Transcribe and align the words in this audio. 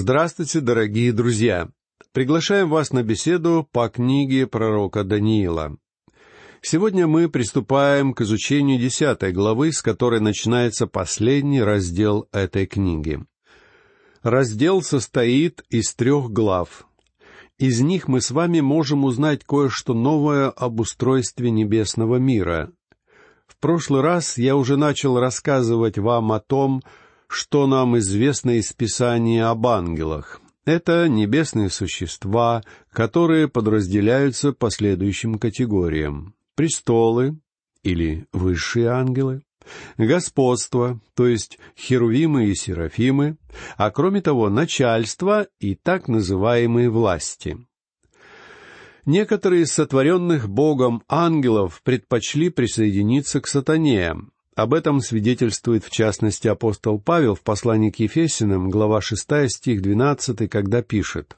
Здравствуйте, 0.00 0.60
дорогие 0.60 1.12
друзья! 1.12 1.70
Приглашаем 2.12 2.70
вас 2.70 2.92
на 2.92 3.02
беседу 3.02 3.68
по 3.72 3.88
книге 3.88 4.46
пророка 4.46 5.02
Даниила. 5.02 5.76
Сегодня 6.62 7.08
мы 7.08 7.28
приступаем 7.28 8.14
к 8.14 8.20
изучению 8.20 8.78
десятой 8.78 9.32
главы, 9.32 9.72
с 9.72 9.82
которой 9.82 10.20
начинается 10.20 10.86
последний 10.86 11.60
раздел 11.60 12.28
этой 12.30 12.66
книги. 12.66 13.18
Раздел 14.22 14.82
состоит 14.82 15.64
из 15.68 15.92
трех 15.96 16.30
глав. 16.30 16.86
Из 17.58 17.80
них 17.80 18.06
мы 18.06 18.20
с 18.20 18.30
вами 18.30 18.60
можем 18.60 19.04
узнать 19.04 19.42
кое-что 19.42 19.94
новое 19.94 20.48
об 20.48 20.78
устройстве 20.78 21.50
небесного 21.50 22.18
мира. 22.18 22.70
В 23.48 23.58
прошлый 23.58 24.02
раз 24.02 24.38
я 24.38 24.54
уже 24.54 24.76
начал 24.76 25.18
рассказывать 25.18 25.98
вам 25.98 26.30
о 26.30 26.38
том, 26.38 26.82
что 27.28 27.66
нам 27.66 27.98
известно 27.98 28.58
из 28.58 28.72
Писания 28.72 29.48
об 29.48 29.66
ангелах. 29.66 30.40
Это 30.64 31.08
небесные 31.08 31.70
существа, 31.70 32.62
которые 32.90 33.48
подразделяются 33.48 34.52
по 34.52 34.70
следующим 34.70 35.38
категориям. 35.38 36.34
Престолы 36.56 37.38
или 37.82 38.26
высшие 38.32 38.88
ангелы, 38.88 39.42
господство, 39.96 41.00
то 41.14 41.26
есть 41.26 41.58
херувимы 41.76 42.46
и 42.46 42.54
серафимы, 42.54 43.36
а 43.76 43.90
кроме 43.90 44.20
того 44.20 44.50
начальство 44.50 45.46
и 45.60 45.74
так 45.74 46.08
называемые 46.08 46.90
власти. 46.90 47.58
Некоторые 49.06 49.62
из 49.62 49.72
сотворенных 49.72 50.48
Богом 50.50 51.02
ангелов 51.08 51.80
предпочли 51.82 52.50
присоединиться 52.50 53.40
к 53.40 53.46
сатане, 53.46 54.16
об 54.58 54.74
этом 54.74 55.00
свидетельствует 55.00 55.84
в 55.84 55.90
частности 55.90 56.48
апостол 56.48 56.98
Павел 56.98 57.36
в 57.36 57.42
послании 57.42 57.92
к 57.92 58.00
Ефесиным, 58.00 58.70
глава 58.70 59.00
6, 59.00 59.48
стих 59.48 59.82
12, 59.82 60.50
когда 60.50 60.82
пишет 60.82 61.36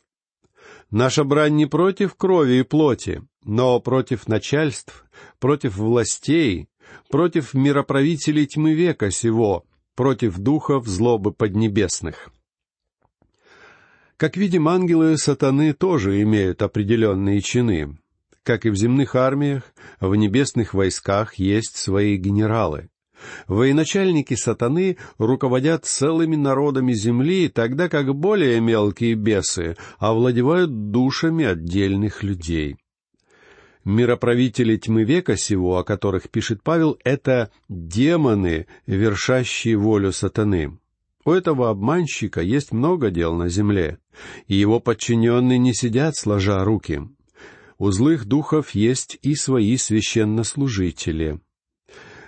«Наша 0.90 1.22
брань 1.22 1.54
не 1.54 1.66
против 1.66 2.14
крови 2.14 2.60
и 2.60 2.62
плоти, 2.62 3.20
но 3.44 3.78
против 3.78 4.26
начальств, 4.26 5.04
против 5.38 5.76
властей, 5.76 6.70
против 7.10 7.52
мироправителей 7.52 8.46
тьмы 8.46 8.72
века 8.72 9.10
сего, 9.10 9.66
против 9.94 10.38
духов 10.38 10.86
злобы 10.86 11.30
поднебесных». 11.30 12.32
Как 14.16 14.38
видим, 14.38 14.66
ангелы 14.66 15.18
сатаны 15.18 15.74
тоже 15.74 16.22
имеют 16.22 16.62
определенные 16.62 17.42
чины. 17.42 17.98
Как 18.44 18.64
и 18.64 18.70
в 18.70 18.76
земных 18.76 19.14
армиях, 19.14 19.64
в 20.00 20.14
небесных 20.14 20.72
войсках 20.72 21.34
есть 21.34 21.76
свои 21.76 22.16
генералы. 22.16 22.88
Военачальники 23.48 24.34
сатаны 24.34 24.96
руководят 25.18 25.84
целыми 25.84 26.36
народами 26.36 26.92
земли, 26.92 27.48
тогда 27.48 27.88
как 27.88 28.14
более 28.14 28.60
мелкие 28.60 29.14
бесы 29.14 29.76
овладевают 29.98 30.90
душами 30.90 31.44
отдельных 31.44 32.22
людей. 32.22 32.76
Мироправители 33.84 34.76
тьмы 34.76 35.04
века 35.04 35.36
сего, 35.36 35.78
о 35.78 35.84
которых 35.84 36.28
пишет 36.28 36.62
Павел, 36.62 36.98
это 37.02 37.50
демоны, 37.68 38.66
вершащие 38.86 39.76
волю 39.76 40.12
сатаны. 40.12 40.78
У 41.24 41.32
этого 41.32 41.70
обманщика 41.70 42.40
есть 42.42 42.72
много 42.72 43.10
дел 43.10 43.34
на 43.34 43.48
земле, 43.48 43.98
и 44.46 44.54
его 44.54 44.80
подчиненные 44.80 45.58
не 45.58 45.74
сидят 45.74 46.16
сложа 46.16 46.62
руки. 46.64 47.02
У 47.78 47.90
злых 47.90 48.26
духов 48.26 48.70
есть 48.70 49.18
и 49.22 49.34
свои 49.34 49.76
священнослужители— 49.76 51.40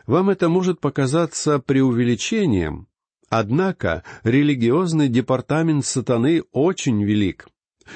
вам 0.06 0.30
это 0.30 0.48
может 0.48 0.80
показаться 0.80 1.58
преувеличением, 1.58 2.88
однако 3.28 4.02
религиозный 4.24 5.08
департамент 5.08 5.84
сатаны 5.84 6.42
очень 6.52 7.02
велик. 7.02 7.48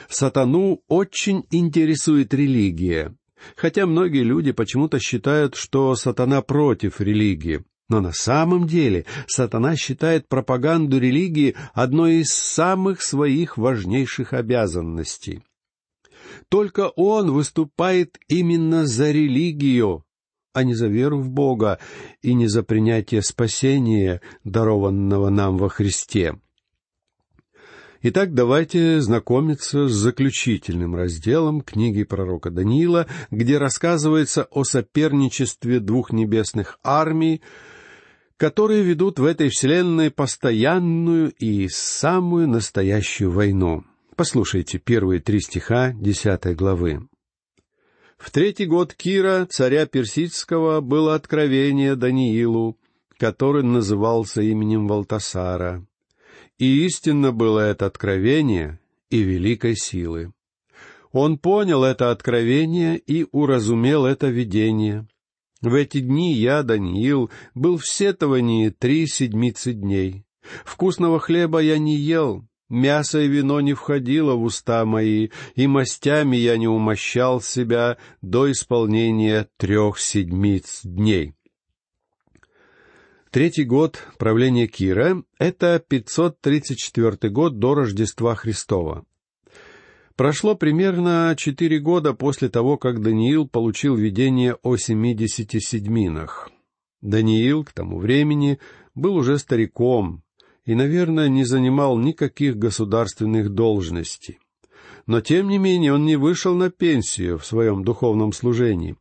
Сатану 0.09 0.83
очень 0.89 1.45
интересует 1.51 2.34
религия, 2.34 3.15
хотя 3.57 3.87
многие 3.87 4.23
люди 4.23 4.53
почему-то 4.53 4.99
считают, 4.99 5.55
что 5.55 5.95
сатана 5.95 6.43
против 6.43 7.00
религии. 7.00 7.65
Но 7.89 8.00
на 8.00 8.12
самом 8.12 8.67
деле 8.67 9.06
сатана 9.28 9.77
считает 9.77 10.28
пропаганду 10.28 10.99
религии 10.99 11.55
одной 11.73 12.17
из 12.17 12.33
самых 12.33 13.00
своих 13.00 13.56
важнейших 13.56 14.33
обязанностей. 14.33 15.43
Только 16.49 16.88
он 16.88 17.31
выступает 17.31 18.19
именно 18.28 18.87
за 18.87 19.12
религию, 19.12 20.05
а 20.56 20.65
не 20.65 20.72
за 20.72 20.87
веру 20.87 21.19
в 21.19 21.28
Бога 21.28 21.78
и 22.22 22.33
не 22.33 22.47
за 22.47 22.62
принятие 22.62 23.21
спасения, 23.21 24.22
дарованного 24.43 25.28
нам 25.28 25.59
во 25.59 25.69
Христе. 25.69 26.34
Итак, 28.00 28.33
давайте 28.33 29.03
знакомиться 29.03 29.87
с 29.87 29.93
заключительным 29.93 30.97
разделом 30.97 31.61
книги 31.61 32.05
пророка 32.05 32.50
Даниила, 32.50 33.06
где 33.31 33.59
рассказывается 33.59 34.44
о 34.50 34.65
соперничестве 34.65 35.78
двух 35.78 36.11
небесных 36.11 36.78
армий, 36.83 37.43
которые 38.38 38.83
ведут 38.83 39.19
в 39.19 39.27
этой 39.27 39.50
вселенной 39.50 40.11
постоянную 40.11 41.33
и 41.33 41.69
самую 41.69 42.49
настоящую 42.49 43.31
войну. 43.31 43.84
Послушайте 44.15 44.78
первые 44.78 45.21
три 45.21 45.41
стиха 45.41 45.93
десятой 45.93 46.55
главы. 46.55 47.06
В 48.16 48.31
третий 48.31 48.66
год 48.66 48.94
Кира, 48.94 49.47
царя 49.49 49.87
Персидского, 49.87 50.81
было 50.81 51.15
откровение 51.15 51.97
Даниилу, 51.97 52.78
который 53.19 53.62
назывался 53.62 54.43
именем 54.43 54.88
Валтасара. 54.88 55.87
И 56.59 56.87
истинно 56.87 57.32
было 57.32 57.60
это 57.60 57.87
откровение 57.87 58.81
и 59.10 59.22
великой 59.22 59.76
силы. 59.76 60.32
Он 61.12 61.38
понял 61.38 61.84
это 61.84 62.10
откровение 62.10 62.99
и 62.99 63.26
уразумел 63.32 64.06
это 64.06 64.28
видение. 64.28 65.06
В 65.60 65.75
эти 65.75 66.00
дни 66.00 66.34
я, 66.34 66.62
Даниил, 66.62 67.31
был 67.55 67.78
в 67.78 67.87
сетовании 67.87 68.71
три 68.71 69.06
седмицы 69.06 69.72
дней. 69.72 70.25
Вкусного 70.65 71.19
хлеба 71.19 71.60
я 71.60 71.78
не 71.78 71.97
ел, 71.97 72.47
Мясо 72.69 73.21
и 73.21 73.28
вино 73.28 73.60
не 73.60 73.75
входило 73.75 74.34
в 74.34 74.43
уста 74.43 74.84
мои, 74.84 75.28
и 75.54 75.66
мастями 75.69 76.37
я 76.37 76.56
не 76.56 76.66
умощал 76.66 77.41
себя 77.41 77.97
до 78.22 78.50
исполнения 78.50 79.49
трех 79.56 80.00
седмиц 80.00 80.81
дней. 80.82 81.34
Третий 83.31 83.65
год 83.65 84.03
правления 84.19 84.66
Кира— 84.66 85.22
это 85.38 85.78
534 85.87 87.31
год 87.31 87.59
до 87.59 87.75
Рождества 87.75 88.34
Христова. 88.34 89.05
Прошло 90.16 90.56
примерно 90.56 91.34
четыре 91.37 91.78
года 91.78 92.15
после 92.15 92.49
того, 92.49 92.78
как 92.78 93.03
Даниил 93.03 93.47
получил 93.47 93.94
видение 93.94 94.56
о 94.62 94.76
семидесяти 94.76 95.60
седьминах. 95.60 96.50
Даниил 97.03 97.62
к 97.62 97.72
тому 97.72 97.99
времени 97.99 98.59
был 98.94 99.15
уже 99.15 99.38
стариком, 99.38 100.22
и, 100.66 100.75
наверное, 100.75 101.28
не 101.28 101.44
занимал 101.44 101.97
никаких 101.97 102.56
государственных 102.56 103.50
должностей. 103.50 104.38
Но, 105.06 105.21
тем 105.21 105.49
не 105.49 105.59
менее, 105.59 105.94
он 105.94 106.04
не 106.04 106.16
вышел 106.16 106.54
на 106.54 106.69
пенсию 106.69 107.38
в 107.38 107.47
своем 107.47 107.84
духовном 107.84 108.32
служении 108.32 108.97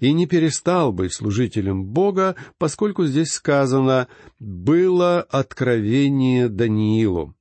и 0.00 0.12
не 0.12 0.26
перестал 0.26 0.92
быть 0.92 1.12
служителем 1.12 1.84
Бога, 1.84 2.34
поскольку 2.58 3.04
здесь 3.04 3.28
сказано 3.28 4.08
«было 4.38 5.20
откровение 5.20 6.48
Даниилу». 6.48 7.34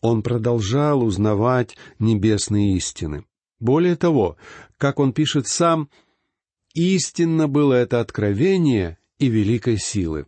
Он 0.00 0.22
продолжал 0.22 1.04
узнавать 1.04 1.76
небесные 1.98 2.76
истины. 2.76 3.24
Более 3.60 3.94
того, 3.94 4.36
как 4.76 4.98
он 4.98 5.12
пишет 5.12 5.46
сам, 5.46 5.88
«истинно 6.74 7.46
было 7.46 7.74
это 7.74 8.00
откровение 8.00 8.98
и 9.18 9.28
великой 9.28 9.78
силы». 9.78 10.26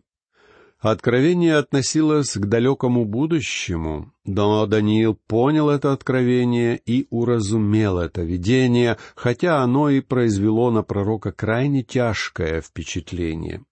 Откровение 0.83 1.55
относилось 1.55 2.33
к 2.33 2.45
далекому 2.45 3.05
будущему, 3.05 4.11
но 4.25 4.65
Даниил 4.65 5.17
понял 5.27 5.69
это 5.69 5.93
откровение 5.93 6.77
и 6.77 7.07
уразумел 7.09 7.99
это 7.99 8.21
видение, 8.21 8.97
хотя 9.15 9.61
оно 9.63 9.89
и 9.89 10.01
произвело 10.01 10.71
на 10.71 10.83
пророка 10.83 11.31
крайне 11.31 11.83
тяжкое 11.83 12.59
впечатление. 12.59 13.63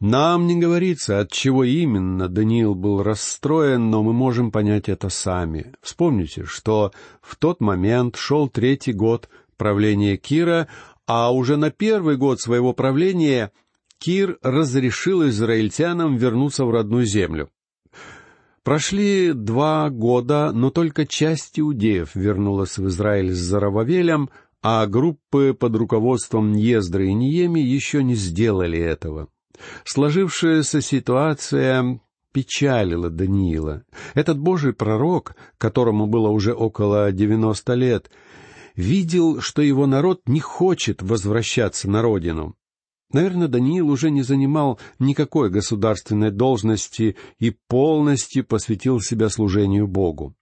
Нам 0.00 0.46
не 0.46 0.58
говорится, 0.58 1.20
от 1.20 1.30
чего 1.30 1.64
именно 1.64 2.30
Даниил 2.30 2.74
был 2.74 3.02
расстроен, 3.02 3.90
но 3.90 4.02
мы 4.02 4.14
можем 4.14 4.50
понять 4.50 4.88
это 4.88 5.10
сами. 5.10 5.74
Вспомните, 5.82 6.44
что 6.44 6.92
в 7.20 7.36
тот 7.36 7.60
момент 7.60 8.16
шел 8.16 8.48
третий 8.48 8.94
год 8.94 9.28
правления 9.58 10.16
Кира, 10.16 10.66
а 11.06 11.30
уже 11.30 11.58
на 11.58 11.70
первый 11.70 12.16
год 12.16 12.40
своего 12.40 12.72
правления 12.72 13.52
Кир 13.98 14.38
разрешил 14.42 15.28
израильтянам 15.28 16.16
вернуться 16.16 16.64
в 16.64 16.70
родную 16.70 17.04
землю. 17.04 17.50
Прошли 18.62 19.32
два 19.32 19.88
года, 19.88 20.52
но 20.52 20.70
только 20.70 21.06
часть 21.06 21.58
иудеев 21.58 22.14
вернулась 22.14 22.76
в 22.76 22.86
Израиль 22.88 23.32
с 23.32 23.38
Зарававелем, 23.38 24.30
а 24.62 24.86
группы 24.86 25.56
под 25.58 25.76
руководством 25.76 26.52
Ньездры 26.52 27.08
и 27.08 27.14
Ниеми 27.14 27.60
еще 27.60 28.02
не 28.04 28.14
сделали 28.14 28.78
этого. 28.78 29.28
Сложившаяся 29.84 30.80
ситуация 30.80 32.00
печалило 32.32 33.10
Даниила. 33.10 33.84
Этот 34.14 34.38
божий 34.38 34.72
пророк, 34.72 35.34
которому 35.56 36.06
было 36.06 36.28
уже 36.28 36.52
около 36.52 37.10
девяносто 37.10 37.74
лет, 37.74 38.10
видел, 38.76 39.40
что 39.40 39.62
его 39.62 39.86
народ 39.86 40.20
не 40.26 40.40
хочет 40.40 41.02
возвращаться 41.02 41.90
на 41.90 42.02
родину. 42.02 42.57
Наверное, 43.12 43.48
Даниил 43.48 43.88
уже 43.88 44.10
не 44.10 44.22
занимал 44.22 44.78
никакой 44.98 45.48
государственной 45.50 46.30
должности 46.30 47.16
и 47.38 47.50
полностью 47.50 48.44
посвятил 48.44 49.00
себя 49.00 49.30
служению 49.30 49.86
Богу. 49.86 50.34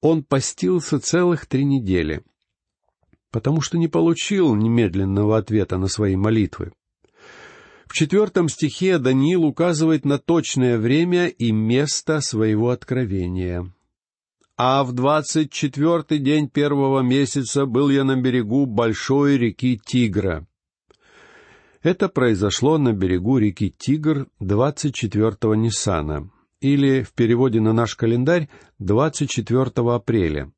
Он 0.00 0.24
постился 0.24 0.98
целых 0.98 1.46
три 1.46 1.64
недели, 1.64 2.24
потому 3.30 3.60
что 3.60 3.78
не 3.78 3.88
получил 3.88 4.54
немедленного 4.54 5.38
ответа 5.38 5.78
на 5.78 5.86
свои 5.86 6.16
молитвы. 6.16 6.72
В 7.86 7.92
четвертом 7.92 8.48
стихе 8.48 8.98
Даниил 8.98 9.44
указывает 9.44 10.04
на 10.04 10.18
точное 10.18 10.78
время 10.78 11.28
и 11.28 11.52
место 11.52 12.20
своего 12.20 12.70
откровения. 12.70 13.72
«А 14.56 14.82
в 14.82 14.92
двадцать 14.92 15.52
четвертый 15.52 16.18
день 16.18 16.48
первого 16.48 17.00
месяца 17.00 17.66
был 17.66 17.88
я 17.90 18.02
на 18.02 18.16
берегу 18.16 18.66
большой 18.66 19.38
реки 19.38 19.80
Тигра». 19.84 20.46
Это 21.84 22.08
произошло 22.08 22.78
на 22.78 22.94
берегу 22.94 23.36
реки 23.36 23.68
Тигр 23.68 24.28
24-го 24.40 25.54
Ниссана, 25.54 26.30
или 26.62 27.02
в 27.02 27.12
переводе 27.12 27.60
на 27.60 27.74
наш 27.74 27.94
календарь 27.94 28.48
24 28.78 29.70
апреля. 29.92 30.50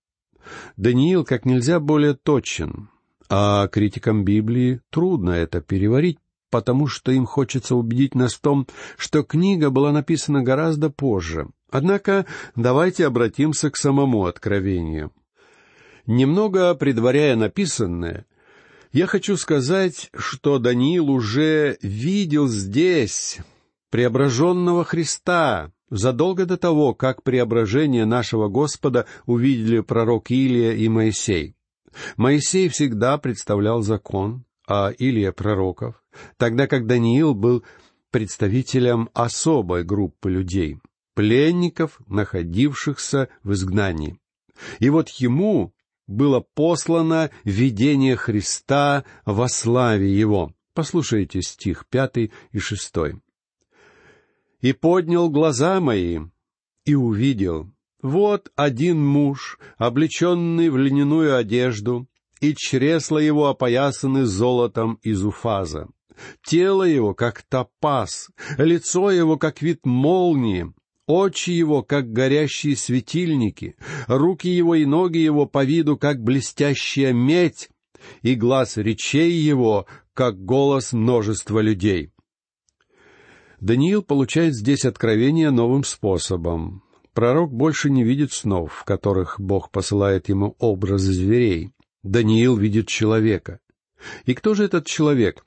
Даниил 0.77 1.25
как 1.25 1.45
нельзя 1.45 1.81
более 1.81 2.15
точен, 2.15 2.91
а 3.29 3.67
критикам 3.67 4.25
Библии 4.25 4.81
трудно 4.91 5.31
это 5.33 5.61
переварить, 5.61 6.19
потому 6.49 6.87
что 6.87 7.11
им 7.11 7.27
хочется 7.27 7.75
убедить 7.75 8.15
нас 8.15 8.35
в 8.35 8.41
том, 8.41 8.69
что 8.97 9.25
книга 9.25 9.71
была 9.71 9.91
написана 9.91 10.45
гораздо 10.45 10.91
позже. 10.91 11.49
Однако 11.73 12.25
давайте 12.55 13.05
обратимся 13.05 13.73
к 13.73 13.77
самому 13.77 14.27
откровению. 14.27 15.11
Немного 16.07 16.73
предваряя 16.77 17.35
написанное, 17.35 18.27
я 18.97 19.07
хочу 19.07 19.37
сказать, 19.37 20.11
что 20.17 20.59
Даниил 20.59 21.11
уже 21.11 21.77
видел 21.83 22.49
здесь 22.49 23.37
преображенного 23.91 24.85
Христа, 24.85 25.71
задолго 25.91 26.47
до 26.47 26.57
того, 26.57 26.95
как 26.95 27.23
преображение 27.23 28.07
нашего 28.07 28.49
Господа 28.49 29.05
увидели 29.27 29.81
пророк 29.81 30.31
Илия 30.31 30.73
и 30.73 30.89
Моисей. 30.89 31.57
Моисей 32.17 32.71
всегда 32.71 33.19
представлял 33.19 33.83
закон, 33.83 34.47
а 34.67 34.91
Илия— 34.97 35.33
пророков 35.33 36.03
тогда 36.39 36.67
как 36.67 36.87
Даниил 36.87 37.35
был 37.35 37.65
представителем 38.11 39.11
особой 39.13 39.85
группы 39.85 40.31
людей, 40.31 40.79
пленников, 41.15 42.01
находившихся 42.07 43.29
в 43.43 43.53
изгнании. 43.53 44.19
И 44.79 44.89
вот 44.89 45.11
ему 45.11 45.75
было 46.07 46.41
послано 46.41 47.31
видение 47.45 48.17
Христа 48.17 49.05
во 49.25 49.49
славе 49.49 50.13
Его. 50.13 50.53
Послушайте 50.75 51.43
стих 51.43 51.87
пятый 51.89 52.33
и 52.53 52.59
шестой. 52.59 53.21
«И 54.61 54.73
поднял 54.73 55.31
глаза 55.31 55.81
мои, 55.81 56.21
и 56.85 56.95
увидел, 56.95 57.71
вот 58.03 58.53
один 58.57 59.05
муж, 59.05 59.59
облеченный 59.79 60.71
в 60.71 60.77
льняную 60.77 61.37
одежду, 61.37 62.07
и 62.41 62.55
чресла 62.55 63.19
его 63.19 63.49
опоясаны 63.49 64.25
золотом 64.27 64.99
из 65.03 65.25
уфаза. 65.25 65.89
Тело 66.45 66.83
его, 66.83 67.15
как 67.15 67.43
топаз, 67.43 68.31
лицо 68.59 69.11
его, 69.11 69.37
как 69.37 69.63
вид 69.63 69.85
молнии, 69.85 70.73
очи 71.07 71.51
его, 71.51 71.83
как 71.83 72.13
горящие 72.13 72.77
светильники, 72.77 73.77
руки 74.07 74.49
его 74.49 74.75
и 74.75 74.85
ноги 74.85 75.19
его 75.19 75.47
по 75.47 75.65
виду, 75.65 75.97
как 75.97 76.23
блестящая 76.23 77.13
медь, 77.13 77.71
и 78.23 78.35
глаз 78.35 78.77
речей 78.77 79.33
его, 79.33 79.87
как 80.15 80.45
голос 80.45 80.93
множества 80.93 81.61
людей. 81.61 82.13
Даниил 83.61 84.03
получает 84.03 84.55
здесь 84.55 84.85
откровение 84.85 85.51
новым 85.51 85.83
способом. 85.85 86.83
Пророк 87.15 87.53
больше 87.53 87.89
не 87.89 88.05
видит 88.05 88.33
снов, 88.33 88.73
в 88.75 88.85
которых 88.85 89.41
Бог 89.41 89.71
посылает 89.71 90.29
ему 90.29 90.55
образы 90.59 91.13
зверей. 91.13 91.73
Даниил 92.03 92.57
видит 92.57 92.89
человека. 92.89 93.61
И 94.27 94.35
кто 94.35 94.55
же 94.55 94.65
этот 94.65 94.87
человек? 94.87 95.47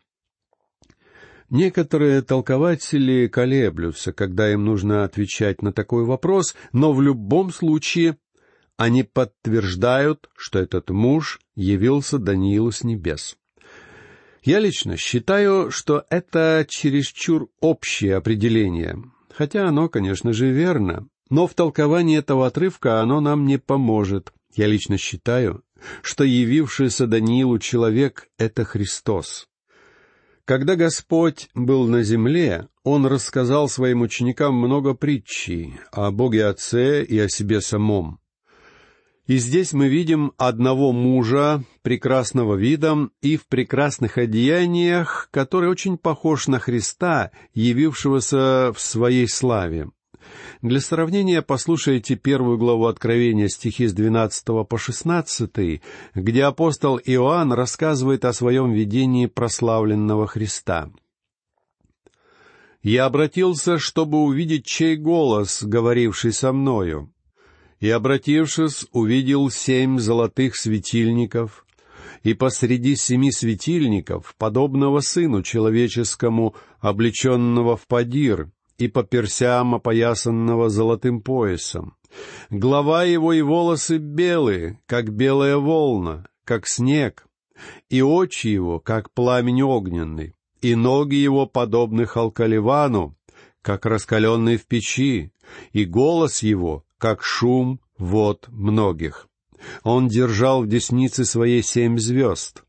Некоторые 1.50 2.22
толкователи 2.22 3.28
колеблются, 3.28 4.14
когда 4.14 4.52
им 4.52 4.66
нужно 4.66 5.04
отвечать 5.04 5.64
на 5.64 5.74
такой 5.74 6.06
вопрос, 6.06 6.56
но 6.74 6.94
в 6.94 7.02
любом 7.02 7.52
случае 7.52 8.18
они 8.78 9.04
подтверждают, 9.04 10.30
что 10.38 10.60
этот 10.60 10.92
муж 10.92 11.40
явился 11.56 12.20
Даниилу 12.20 12.72
с 12.72 12.84
небес. 12.84 13.36
Я 14.44 14.60
лично 14.60 14.96
считаю, 14.96 15.72
что 15.72 16.06
это 16.10 16.66
чересчур 16.70 17.50
общее 17.60 18.16
определение, 18.16 18.98
хотя 19.36 19.68
оно, 19.68 19.90
конечно 19.90 20.34
же, 20.34 20.52
верно, 20.52 21.08
но 21.30 21.48
в 21.48 21.56
толковании 21.56 22.18
этого 22.18 22.48
отрывка 22.48 23.02
оно 23.02 23.22
нам 23.22 23.46
не 23.46 23.58
поможет. 23.58 24.32
Я 24.56 24.68
лично 24.68 24.98
считаю, 24.98 25.64
что 26.04 26.24
явившийся 26.24 27.08
Даниилу 27.08 27.60
человек— 27.60 28.28
это 28.38 28.64
Христос. 28.66 29.49
Когда 30.50 30.76
Господь 30.76 31.48
был 31.54 31.86
на 31.86 32.02
земле, 32.02 32.70
Он 32.84 33.06
рассказал 33.06 33.70
своим 33.70 34.02
ученикам 34.02 34.56
много 34.56 34.96
притчей 34.96 35.76
о 35.92 36.10
Боге 36.10 36.48
Отце 36.48 37.04
и 37.04 37.20
о 37.20 37.30
себе 37.30 37.62
самом. 37.62 38.20
И 39.28 39.38
здесь 39.38 39.74
мы 39.74 39.90
видим 39.90 40.34
одного 40.38 40.92
мужа, 40.92 41.64
прекрасного 41.84 42.56
видом 42.56 43.12
и 43.22 43.38
в 43.38 43.46
прекрасных 43.46 44.18
одеяниях, 44.18 45.30
который 45.30 45.70
очень 45.70 46.00
похож 46.00 46.48
на 46.48 46.58
Христа, 46.58 47.30
явившегося 47.54 48.74
в 48.74 48.80
своей 48.80 49.28
славе. 49.28 49.92
Для 50.62 50.82
сравнения 50.82 51.42
послушайте 51.42 52.16
первую 52.16 52.58
главу 52.58 52.88
Откровения, 52.88 53.48
стихи 53.48 53.88
с 53.88 53.94
12 53.94 54.68
по 54.68 54.78
16, 54.78 55.82
где 56.16 56.44
апостол 56.44 57.00
Иоанн 57.00 57.54
рассказывает 57.54 58.26
о 58.26 58.34
своем 58.34 58.74
видении 58.74 59.28
прославленного 59.28 60.28
Христа. 60.28 60.92
«Я 62.84 63.06
обратился, 63.06 63.80
чтобы 63.80 64.22
увидеть 64.22 64.66
чей 64.66 64.98
голос, 64.98 65.64
говоривший 65.64 66.34
со 66.34 66.52
мною. 66.52 67.14
И, 67.80 67.90
обратившись, 67.90 68.86
увидел 68.92 69.50
семь 69.50 69.98
золотых 69.98 70.58
светильников, 70.58 71.66
и 72.24 72.34
посреди 72.34 72.98
семи 72.98 73.32
светильников, 73.32 74.36
подобного 74.38 75.00
сыну 75.00 75.42
человеческому, 75.42 76.54
облеченного 76.82 77.78
в 77.78 77.88
падир, 77.88 78.52
и 78.80 78.88
по 78.88 79.04
персям 79.04 79.76
опоясанного 79.76 80.70
золотым 80.70 81.22
поясом. 81.22 81.96
Глава 82.50 83.04
его 83.04 83.34
и 83.34 83.42
волосы 83.42 83.98
белые, 83.98 84.80
как 84.88 85.12
белая 85.12 85.58
волна, 85.58 86.26
как 86.46 86.66
снег, 86.66 87.28
и 87.90 88.02
очи 88.02 88.48
его, 88.48 88.80
как 88.80 89.14
пламень 89.14 89.62
огненный, 89.62 90.34
и 90.62 90.76
ноги 90.76 91.16
его 91.16 91.46
подобны 91.46 92.06
халкаливану, 92.06 93.16
как 93.62 93.86
раскаленные 93.86 94.58
в 94.58 94.66
печи, 94.66 95.32
и 95.74 95.84
голос 95.84 96.42
его, 96.42 96.86
как 96.98 97.22
шум 97.22 97.82
вод 97.98 98.48
многих. 98.48 99.28
Он 99.84 100.08
держал 100.08 100.64
в 100.64 100.68
деснице 100.68 101.26
своей 101.26 101.62
семь 101.62 102.00
звезд, 102.00 102.64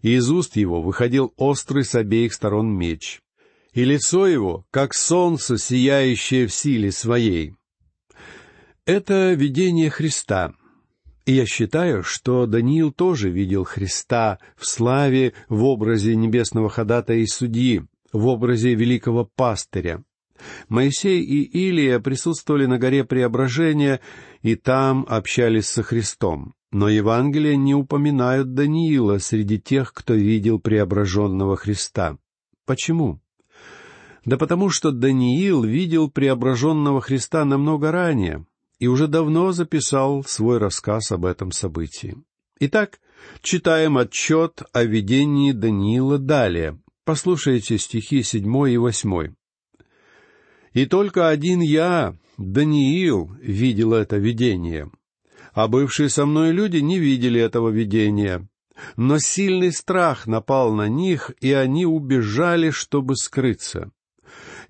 и 0.00 0.14
из 0.14 0.30
уст 0.30 0.56
его 0.56 0.80
выходил 0.80 1.34
острый 1.36 1.84
с 1.84 1.94
обеих 1.94 2.32
сторон 2.32 2.74
меч 2.74 3.20
и 3.72 3.84
лицо 3.84 4.26
его, 4.26 4.66
как 4.70 4.94
солнце, 4.94 5.58
сияющее 5.58 6.46
в 6.46 6.52
силе 6.52 6.92
своей. 6.92 7.54
Это 8.84 9.32
видение 9.32 9.90
Христа. 9.90 10.54
И 11.24 11.32
я 11.32 11.46
считаю, 11.46 12.02
что 12.02 12.46
Даниил 12.46 12.92
тоже 12.92 13.30
видел 13.30 13.64
Христа 13.64 14.38
в 14.56 14.66
славе 14.66 15.34
в 15.48 15.64
образе 15.64 16.16
небесного 16.16 16.68
ходатая 16.68 17.18
и 17.18 17.26
судьи, 17.26 17.84
в 18.12 18.26
образе 18.26 18.74
великого 18.74 19.30
пастыря. 19.36 20.02
Моисей 20.68 21.22
и 21.22 21.42
Илия 21.44 22.00
присутствовали 22.00 22.66
на 22.66 22.78
горе 22.78 23.04
Преображения 23.04 24.00
и 24.42 24.56
там 24.56 25.06
общались 25.08 25.68
со 25.68 25.84
Христом. 25.84 26.54
Но 26.72 26.88
Евангелия 26.88 27.54
не 27.54 27.74
упоминают 27.74 28.54
Даниила 28.54 29.18
среди 29.18 29.60
тех, 29.60 29.92
кто 29.92 30.14
видел 30.14 30.58
преображенного 30.58 31.56
Христа. 31.56 32.18
Почему? 32.66 33.21
Да 34.24 34.36
потому 34.36 34.70
что 34.70 34.92
Даниил 34.92 35.64
видел 35.64 36.10
преображенного 36.10 37.00
Христа 37.00 37.44
намного 37.44 37.90
ранее 37.90 38.46
и 38.78 38.86
уже 38.86 39.08
давно 39.08 39.52
записал 39.52 40.24
свой 40.24 40.58
рассказ 40.58 41.10
об 41.12 41.24
этом 41.24 41.50
событии. 41.50 42.16
Итак, 42.60 43.00
читаем 43.40 43.98
отчет 43.98 44.62
о 44.72 44.84
видении 44.84 45.52
Даниила 45.52 46.18
далее. 46.18 46.78
Послушайте 47.04 47.78
стихи 47.78 48.22
седьмой 48.22 48.74
и 48.74 48.76
восьмой. 48.76 49.34
И 50.72 50.86
только 50.86 51.28
один 51.28 51.60
я, 51.60 52.16
Даниил, 52.38 53.32
видел 53.40 53.92
это 53.92 54.16
видение. 54.18 54.90
А 55.52 55.66
бывшие 55.66 56.08
со 56.08 56.24
мной 56.24 56.52
люди 56.52 56.78
не 56.78 56.98
видели 56.98 57.40
этого 57.40 57.68
видения. 57.68 58.48
Но 58.96 59.18
сильный 59.18 59.72
страх 59.72 60.26
напал 60.26 60.72
на 60.72 60.88
них, 60.88 61.32
и 61.40 61.52
они 61.52 61.84
убежали, 61.84 62.70
чтобы 62.70 63.16
скрыться. 63.16 63.90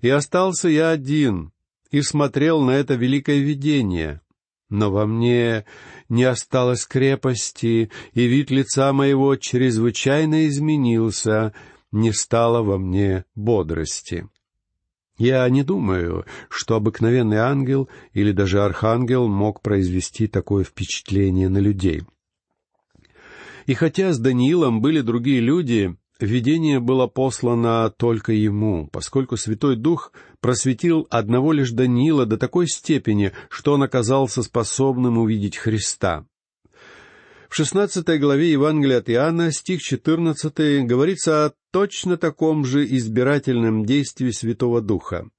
И 0.03 0.09
остался 0.09 0.67
я 0.67 0.89
один, 0.89 1.53
и 1.89 2.01
смотрел 2.01 2.61
на 2.61 2.71
это 2.71 2.95
великое 2.95 3.39
видение. 3.39 4.19
Но 4.67 4.91
во 4.91 5.05
мне 5.05 5.63
не 6.09 6.25
осталось 6.25 6.85
крепости, 6.85 7.89
и 8.11 8.25
вид 8.25 8.51
лица 8.51 8.91
моего 8.91 9.37
чрезвычайно 9.37 10.49
изменился, 10.49 11.53
не 11.93 12.11
стало 12.11 12.63
во 12.63 12.77
мне 12.77 13.23
бодрости. 13.33 14.27
Я 15.17 15.47
не 15.47 15.63
думаю, 15.63 16.25
что 16.49 16.75
обыкновенный 16.75 17.37
ангел 17.37 17.87
или 18.11 18.33
даже 18.33 18.61
архангел 18.61 19.29
мог 19.29 19.61
произвести 19.61 20.27
такое 20.27 20.65
впечатление 20.65 21.47
на 21.47 21.59
людей. 21.59 22.01
И 23.67 23.73
хотя 23.73 24.11
с 24.11 24.19
Даниилом 24.19 24.81
были 24.81 24.99
другие 24.99 25.39
люди, 25.39 25.95
видение 26.19 26.79
было 26.79 27.07
послано 27.07 27.89
только 27.89 28.33
ему, 28.33 28.87
поскольку 28.91 29.37
Святой 29.37 29.75
Дух 29.75 30.11
просветил 30.39 31.07
одного 31.09 31.53
лишь 31.53 31.71
Даниила 31.71 32.25
до 32.25 32.37
такой 32.37 32.67
степени, 32.67 33.31
что 33.49 33.73
он 33.73 33.83
оказался 33.83 34.43
способным 34.43 35.17
увидеть 35.17 35.57
Христа. 35.57 36.25
В 37.49 37.55
шестнадцатой 37.55 38.17
главе 38.17 38.51
Евангелия 38.51 38.97
от 38.97 39.09
Иоанна, 39.11 39.51
стих 39.51 39.81
четырнадцатый, 39.81 40.83
говорится 40.83 41.45
о 41.45 41.53
точно 41.71 42.17
таком 42.17 42.65
же 42.65 42.83
избирательном 42.83 43.85
действии 43.85 44.31
Святого 44.31 44.81
Духа. 44.81 45.29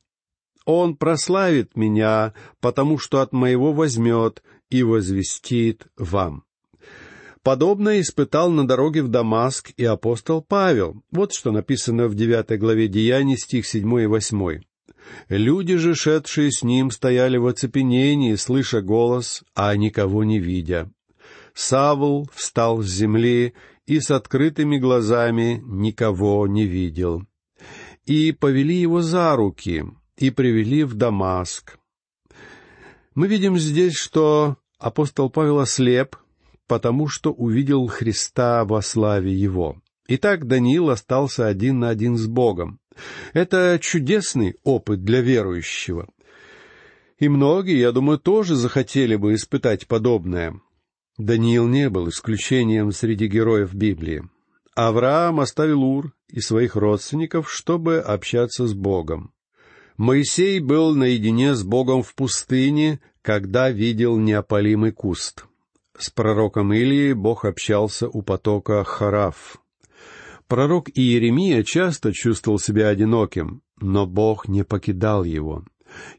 «Он 0.64 0.96
прославит 0.96 1.76
меня, 1.76 2.32
потому 2.60 2.98
что 2.98 3.20
от 3.20 3.32
моего 3.32 3.72
возьмет 3.72 4.44
и 4.70 4.84
возвестит 4.84 5.88
вам». 5.96 6.44
Подобное 7.44 8.00
испытал 8.00 8.50
на 8.50 8.66
дороге 8.66 9.02
в 9.02 9.08
Дамаск 9.08 9.72
и 9.76 9.84
апостол 9.84 10.40
Павел. 10.40 11.02
Вот 11.10 11.34
что 11.34 11.52
написано 11.52 12.08
в 12.08 12.14
девятой 12.14 12.56
главе 12.56 12.88
Деяний, 12.88 13.36
стих 13.36 13.66
седьмой 13.66 14.04
и 14.04 14.06
восьмой. 14.06 14.66
Люди 15.28 15.76
же, 15.76 15.94
шедшие 15.94 16.50
с 16.50 16.62
ним, 16.62 16.90
стояли 16.90 17.36
в 17.36 17.46
оцепенении, 17.46 18.34
слыша 18.36 18.80
голос, 18.80 19.44
а 19.54 19.76
никого 19.76 20.24
не 20.24 20.40
видя. 20.40 20.90
Савл 21.52 22.26
встал 22.32 22.80
с 22.80 22.86
земли 22.86 23.52
и 23.84 24.00
с 24.00 24.10
открытыми 24.10 24.78
глазами 24.78 25.62
никого 25.66 26.46
не 26.46 26.64
видел. 26.64 27.24
И 28.06 28.32
повели 28.32 28.76
его 28.76 29.02
за 29.02 29.36
руки, 29.36 29.84
и 30.16 30.30
привели 30.30 30.82
в 30.82 30.94
Дамаск. 30.94 31.78
Мы 33.14 33.28
видим 33.28 33.58
здесь, 33.58 33.96
что 33.96 34.56
апостол 34.78 35.28
Павел 35.28 35.58
ослеп, 35.58 36.16
потому 36.66 37.08
что 37.08 37.32
увидел 37.32 37.86
Христа 37.86 38.64
во 38.64 38.82
славе 38.82 39.32
Его. 39.32 39.80
Итак, 40.06 40.46
Даниил 40.46 40.90
остался 40.90 41.46
один 41.46 41.80
на 41.80 41.88
один 41.88 42.16
с 42.16 42.26
Богом. 42.26 42.78
Это 43.32 43.78
чудесный 43.80 44.56
опыт 44.62 45.02
для 45.02 45.20
верующего. 45.20 46.08
И 47.18 47.28
многие, 47.28 47.78
я 47.78 47.92
думаю, 47.92 48.18
тоже 48.18 48.54
захотели 48.54 49.16
бы 49.16 49.34
испытать 49.34 49.86
подобное. 49.86 50.60
Даниил 51.16 51.66
не 51.68 51.88
был 51.88 52.08
исключением 52.08 52.92
среди 52.92 53.28
героев 53.28 53.72
Библии. 53.72 54.24
Авраам 54.74 55.40
оставил 55.40 55.82
Ур 55.82 56.12
и 56.28 56.40
своих 56.40 56.74
родственников, 56.74 57.50
чтобы 57.50 57.98
общаться 57.98 58.66
с 58.66 58.74
Богом. 58.74 59.32
Моисей 59.96 60.58
был 60.58 60.94
наедине 60.94 61.54
с 61.54 61.62
Богом 61.62 62.02
в 62.02 62.14
пустыне, 62.16 63.00
когда 63.22 63.70
видел 63.70 64.18
неопалимый 64.18 64.90
куст. 64.90 65.46
С 65.96 66.10
пророком 66.10 66.72
Илией 66.72 67.12
Бог 67.12 67.44
общался 67.44 68.08
у 68.08 68.22
потока 68.22 68.82
Хараф. 68.82 69.58
Пророк 70.48 70.90
Иеремия 70.92 71.62
часто 71.62 72.12
чувствовал 72.12 72.58
себя 72.58 72.88
одиноким, 72.88 73.62
но 73.80 74.06
Бог 74.06 74.48
не 74.48 74.64
покидал 74.64 75.24
его. 75.24 75.64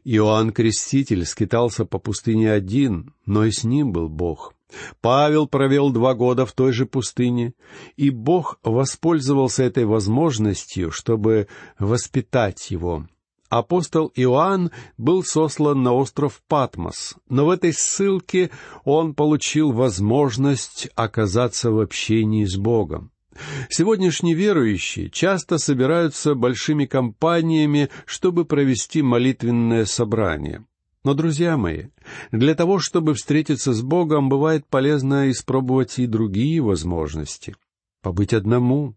Иоанн 0.04 0.52
Креститель 0.52 1.26
скитался 1.26 1.84
по 1.84 1.98
пустыне 1.98 2.50
один, 2.50 3.12
но 3.26 3.44
и 3.44 3.50
с 3.50 3.64
ним 3.64 3.92
был 3.92 4.08
Бог. 4.08 4.54
Павел 5.00 5.46
провел 5.46 5.90
два 5.90 6.14
года 6.14 6.46
в 6.46 6.52
той 6.52 6.72
же 6.72 6.86
пустыне, 6.86 7.52
и 7.96 8.10
Бог 8.10 8.58
воспользовался 8.62 9.62
этой 9.62 9.84
возможностью, 9.84 10.90
чтобы 10.90 11.48
воспитать 11.78 12.70
его. 12.70 13.06
Апостол 13.48 14.12
Иоанн 14.16 14.70
был 14.98 15.22
сослан 15.22 15.82
на 15.82 15.92
остров 15.92 16.42
Патмос, 16.48 17.14
но 17.28 17.46
в 17.46 17.50
этой 17.50 17.72
ссылке 17.72 18.50
он 18.84 19.14
получил 19.14 19.72
возможность 19.72 20.88
оказаться 20.94 21.70
в 21.70 21.80
общении 21.80 22.44
с 22.44 22.56
Богом. 22.56 23.12
Сегодняшние 23.68 24.34
верующие 24.34 25.10
часто 25.10 25.58
собираются 25.58 26.34
большими 26.34 26.86
компаниями, 26.86 27.90
чтобы 28.06 28.44
провести 28.44 29.02
молитвенное 29.02 29.84
собрание. 29.84 30.64
Но, 31.04 31.14
друзья 31.14 31.56
мои, 31.56 31.84
для 32.32 32.54
того, 32.54 32.80
чтобы 32.80 33.14
встретиться 33.14 33.72
с 33.72 33.82
Богом, 33.82 34.28
бывает 34.28 34.66
полезно 34.66 35.30
испробовать 35.30 35.98
и 35.98 36.06
другие 36.06 36.60
возможности. 36.60 37.54
Побыть 38.02 38.32
одному. 38.32 38.94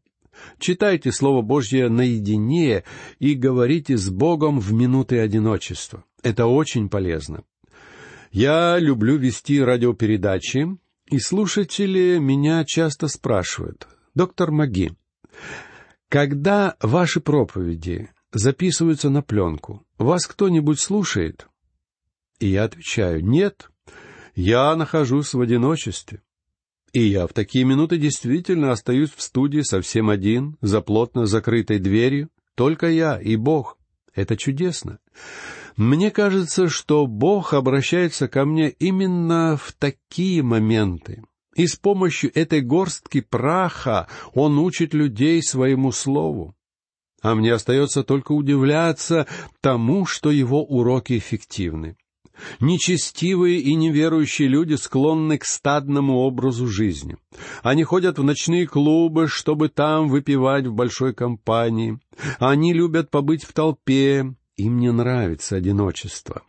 Читайте 0.59 1.11
Слово 1.11 1.41
Божье 1.41 1.89
наедине 1.89 2.83
и 3.19 3.33
говорите 3.33 3.97
с 3.97 4.09
Богом 4.09 4.59
в 4.59 4.73
минуты 4.73 5.19
одиночества. 5.19 6.03
Это 6.23 6.47
очень 6.47 6.89
полезно. 6.89 7.43
Я 8.31 8.77
люблю 8.77 9.17
вести 9.17 9.61
радиопередачи, 9.61 10.77
и 11.09 11.19
слушатели 11.19 12.19
меня 12.19 12.63
часто 12.65 13.07
спрашивают, 13.07 13.87
«Доктор 14.13 14.51
Маги, 14.51 14.93
когда 16.07 16.75
ваши 16.81 17.19
проповеди 17.19 18.11
записываются 18.31 19.09
на 19.09 19.23
пленку, 19.23 19.83
вас 19.97 20.27
кто-нибудь 20.27 20.79
слушает?» 20.79 21.47
И 22.39 22.47
я 22.47 22.63
отвечаю, 22.65 23.25
нет, 23.25 23.69
я 24.35 24.75
нахожусь 24.75 25.33
в 25.33 25.41
одиночестве. 25.41 26.21
И 26.93 27.01
я 27.03 27.27
в 27.27 27.33
такие 27.33 27.65
минуты 27.65 27.97
действительно 27.97 28.71
остаюсь 28.71 29.11
в 29.11 29.21
студии 29.21 29.61
совсем 29.61 30.09
один, 30.09 30.57
за 30.61 30.81
плотно 30.81 31.25
закрытой 31.25 31.79
дверью, 31.79 32.29
только 32.55 32.89
я 32.89 33.19
и 33.19 33.35
Бог. 33.35 33.77
Это 34.15 34.35
чудесно. 34.35 34.99
Мне 35.77 36.11
кажется, 36.11 36.67
что 36.67 37.05
Бог 37.05 37.53
обращается 37.53 38.27
ко 38.27 38.43
мне 38.43 38.69
именно 38.69 39.55
в 39.55 39.71
такие 39.73 40.43
моменты. 40.43 41.23
И 41.55 41.67
с 41.67 41.75
помощью 41.75 42.31
этой 42.37 42.61
горстки 42.61 43.21
праха 43.21 44.07
Он 44.33 44.57
учит 44.57 44.93
людей 44.93 45.41
своему 45.43 45.91
слову. 45.91 46.55
А 47.21 47.35
мне 47.35 47.53
остается 47.53 48.03
только 48.03 48.31
удивляться 48.31 49.27
тому, 49.61 50.05
что 50.05 50.31
Его 50.31 50.63
уроки 50.63 51.17
эффективны. 51.17 51.97
Нечестивые 52.59 53.59
и 53.59 53.75
неверующие 53.75 54.47
люди 54.47 54.75
склонны 54.75 55.37
к 55.37 55.45
стадному 55.45 56.19
образу 56.19 56.67
жизни. 56.67 57.17
Они 57.63 57.83
ходят 57.83 58.17
в 58.17 58.23
ночные 58.23 58.67
клубы, 58.67 59.27
чтобы 59.27 59.69
там 59.69 60.09
выпивать 60.09 60.67
в 60.67 60.73
большой 60.73 61.13
компании. 61.13 61.99
Они 62.39 62.73
любят 62.73 63.09
побыть 63.09 63.43
в 63.43 63.53
толпе. 63.53 64.33
Им 64.57 64.79
не 64.79 64.91
нравится 64.91 65.55
одиночество. 65.55 66.43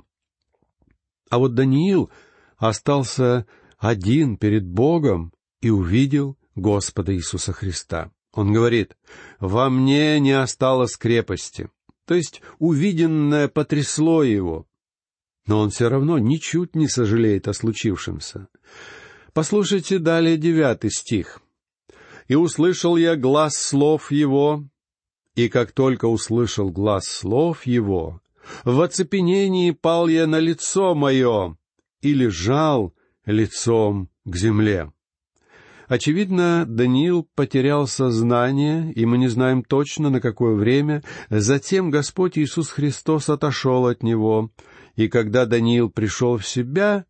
А 1.31 1.39
вот 1.39 1.55
Даниил 1.55 2.11
остался 2.57 3.47
один 3.79 4.37
перед 4.37 4.67
Богом 4.67 5.33
и 5.61 5.71
увидел 5.71 6.37
Господа 6.55 7.15
Иисуса 7.15 7.53
Христа. 7.53 8.11
Он 8.33 8.53
говорит, 8.53 8.97
«Во 9.39 9.71
мне 9.71 10.21
не 10.21 10.33
осталось 10.33 10.97
крепости». 10.97 11.69
То 12.07 12.15
есть 12.15 12.43
увиденное 12.59 13.47
потрясло 13.47 14.25
его, 14.25 14.67
но 15.47 15.61
он 15.61 15.71
все 15.71 15.89
равно 15.89 16.19
ничуть 16.19 16.75
не 16.75 16.89
сожалеет 16.89 17.49
о 17.49 17.53
случившемся. 17.53 18.49
Послушайте 19.33 19.99
далее 19.99 20.37
девятый 20.37 20.91
стих. 20.91 21.41
«И 22.29 22.35
услышал 22.35 22.97
я 22.97 23.17
глаз 23.17 23.57
слов 23.57 24.13
его, 24.13 24.65
и 25.35 25.49
как 25.49 25.73
только 25.73 26.07
услышал 26.07 26.71
глаз 26.71 27.07
слов 27.07 27.67
его, 27.67 28.21
в 28.65 28.81
оцепенении 28.81 29.71
пал 29.71 30.09
я 30.09 30.27
на 30.27 30.39
лицо 30.39 30.95
мое 30.95 31.57
и 32.01 32.13
лежал 32.13 32.95
лицом 33.27 34.11
к 34.25 34.37
земле». 34.37 34.93
Очевидно, 35.91 36.67
Даниил 36.69 37.29
потерял 37.35 37.89
сознание, 37.89 38.93
и 38.93 39.05
мы 39.07 39.19
не 39.19 39.27
знаем 39.27 39.65
точно, 39.65 40.09
на 40.09 40.21
какое 40.21 40.55
время. 40.55 41.03
Затем 41.31 41.91
Господь 41.91 42.39
Иисус 42.39 42.71
Христос 42.71 43.29
отошел 43.29 43.89
от 43.89 44.05
него, 44.05 44.53
и 44.97 45.09
когда 45.09 45.47
Даниил 45.47 45.91
пришел 45.91 46.37
в 46.37 46.47
себя, 46.47 47.05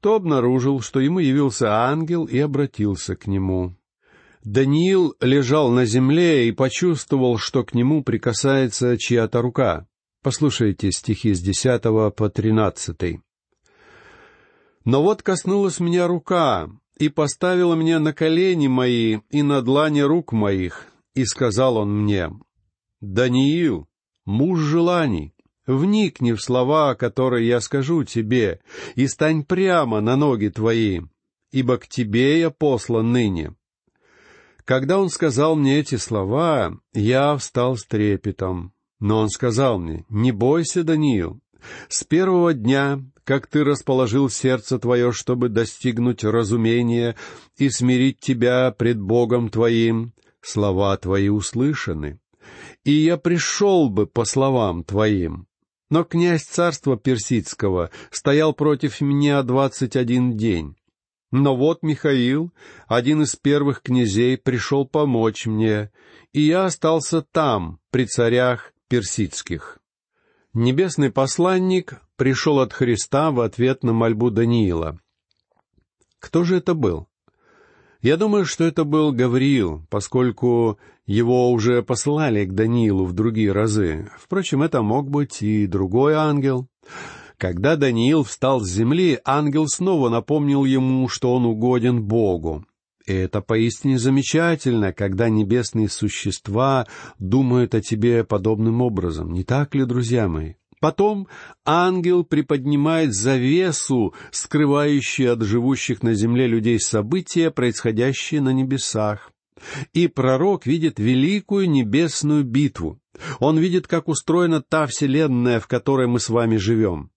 то 0.00 0.14
обнаружил, 0.16 0.80
что 0.80 1.00
ему 1.00 1.20
явился 1.20 1.72
ангел 1.72 2.24
и 2.24 2.38
обратился 2.38 3.16
к 3.16 3.26
нему. 3.26 3.76
Даниил 4.44 5.14
лежал 5.20 5.70
на 5.70 5.84
земле 5.84 6.48
и 6.48 6.52
почувствовал, 6.52 7.38
что 7.38 7.62
к 7.62 7.74
нему 7.74 8.02
прикасается 8.02 8.98
чья-то 8.98 9.40
рука. 9.40 9.86
Послушайте 10.22 10.90
стихи 10.90 11.32
с 11.34 11.40
десятого 11.40 12.10
по 12.10 12.28
тринадцатый. 12.28 13.20
«Но 14.84 15.02
вот 15.02 15.22
коснулась 15.22 15.78
меня 15.78 16.08
рука, 16.08 16.68
и 16.98 17.08
поставила 17.08 17.74
меня 17.74 17.98
на 17.98 18.12
колени 18.12 18.68
мои 18.68 19.18
и 19.30 19.42
на 19.42 19.62
длани 19.62 20.00
рук 20.00 20.32
моих, 20.32 20.86
и 21.14 21.24
сказал 21.24 21.76
он 21.76 22.02
мне, 22.02 22.30
«Даниил, 23.00 23.88
муж 24.24 24.60
желаний, 24.60 25.31
вникни 25.66 26.32
в 26.32 26.40
слова, 26.40 26.94
которые 26.94 27.46
я 27.48 27.60
скажу 27.60 28.04
тебе, 28.04 28.60
и 28.94 29.06
стань 29.06 29.44
прямо 29.44 30.00
на 30.00 30.16
ноги 30.16 30.48
твои, 30.48 31.00
ибо 31.50 31.78
к 31.78 31.88
тебе 31.88 32.40
я 32.40 32.50
послан 32.50 33.12
ныне». 33.12 33.54
Когда 34.64 35.00
он 35.00 35.10
сказал 35.10 35.56
мне 35.56 35.80
эти 35.80 35.96
слова, 35.96 36.78
я 36.94 37.36
встал 37.36 37.76
с 37.76 37.84
трепетом. 37.84 38.72
Но 39.00 39.18
он 39.18 39.28
сказал 39.28 39.80
мне, 39.80 40.04
«Не 40.08 40.30
бойся, 40.30 40.84
Даниил, 40.84 41.40
с 41.88 42.04
первого 42.04 42.54
дня, 42.54 43.00
как 43.24 43.46
ты 43.46 43.64
расположил 43.64 44.28
сердце 44.28 44.78
твое, 44.78 45.12
чтобы 45.12 45.48
достигнуть 45.48 46.24
разумения 46.24 47.16
и 47.56 47.68
смирить 47.70 48.20
тебя 48.20 48.70
пред 48.70 49.00
Богом 49.00 49.48
твоим, 49.48 50.12
слова 50.40 50.96
твои 50.96 51.28
услышаны. 51.28 52.20
И 52.84 52.92
я 52.92 53.16
пришел 53.16 53.88
бы 53.88 54.06
по 54.06 54.24
словам 54.24 54.84
твоим. 54.84 55.46
Но 55.92 56.04
князь 56.04 56.44
царства 56.44 56.96
персидского 56.96 57.90
стоял 58.10 58.54
против 58.54 59.02
меня 59.02 59.42
двадцать 59.42 59.94
один 59.94 60.38
день. 60.38 60.74
Но 61.30 61.54
вот 61.54 61.82
Михаил, 61.82 62.50
один 62.86 63.24
из 63.24 63.36
первых 63.36 63.82
князей, 63.82 64.38
пришел 64.38 64.86
помочь 64.86 65.44
мне, 65.44 65.90
и 66.32 66.40
я 66.40 66.64
остался 66.64 67.20
там, 67.20 67.78
при 67.90 68.06
царях 68.06 68.72
персидских. 68.88 69.80
Небесный 70.54 71.12
посланник 71.12 72.00
пришел 72.16 72.60
от 72.60 72.72
Христа 72.72 73.30
в 73.30 73.42
ответ 73.42 73.82
на 73.82 73.92
мольбу 73.92 74.30
Даниила. 74.30 74.98
Кто 76.20 76.42
же 76.44 76.56
это 76.56 76.72
был? 76.72 77.06
Я 78.02 78.16
думаю, 78.16 78.44
что 78.44 78.64
это 78.64 78.82
был 78.82 79.12
Гавриил, 79.12 79.86
поскольку 79.88 80.76
его 81.06 81.52
уже 81.52 81.84
послали 81.84 82.44
к 82.44 82.52
Даниилу 82.52 83.04
в 83.04 83.12
другие 83.12 83.52
разы. 83.52 84.10
Впрочем, 84.18 84.62
это 84.62 84.82
мог 84.82 85.08
быть 85.08 85.40
и 85.40 85.68
другой 85.68 86.14
ангел. 86.14 86.66
Когда 87.38 87.76
Даниил 87.76 88.24
встал 88.24 88.60
с 88.60 88.68
земли, 88.68 89.20
ангел 89.24 89.68
снова 89.68 90.08
напомнил 90.08 90.64
ему, 90.64 91.08
что 91.08 91.32
он 91.32 91.46
угоден 91.46 92.02
Богу. 92.02 92.64
И 93.06 93.12
это 93.12 93.40
поистине 93.40 93.98
замечательно, 93.98 94.92
когда 94.92 95.28
небесные 95.28 95.88
существа 95.88 96.88
думают 97.20 97.74
о 97.76 97.80
тебе 97.80 98.24
подобным 98.24 98.80
образом, 98.80 99.32
не 99.32 99.44
так 99.44 99.76
ли, 99.76 99.84
друзья 99.84 100.28
мои? 100.28 100.54
Потом 100.82 101.28
ангел 101.64 102.24
приподнимает 102.24 103.14
завесу, 103.14 104.14
скрывающую 104.32 105.32
от 105.32 105.42
живущих 105.42 106.02
на 106.02 106.14
земле 106.14 106.48
людей 106.48 106.80
события, 106.80 107.52
происходящие 107.52 108.40
на 108.40 108.52
небесах. 108.52 109.30
И 109.92 110.08
пророк 110.08 110.66
видит 110.66 110.98
великую 110.98 111.70
небесную 111.70 112.42
битву. 112.42 112.98
Он 113.38 113.58
видит, 113.58 113.86
как 113.86 114.08
устроена 114.08 114.60
та 114.60 114.88
вселенная, 114.88 115.60
в 115.60 115.68
которой 115.68 116.08
мы 116.08 116.18
с 116.18 116.28
вами 116.28 116.56
живем. 116.56 117.12